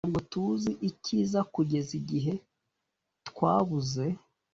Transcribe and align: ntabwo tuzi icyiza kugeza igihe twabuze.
ntabwo 0.03 0.19
tuzi 0.31 0.71
icyiza 0.89 1.39
kugeza 1.53 1.91
igihe 1.99 2.33
twabuze. 3.29 4.05